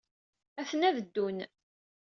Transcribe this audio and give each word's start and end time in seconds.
Atni 0.61 0.85
ad 0.87 0.95
ddun. 1.03 1.37